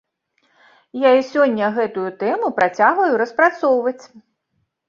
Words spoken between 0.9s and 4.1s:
Я і сёння гэтую тэму працягваю распрацоўваць.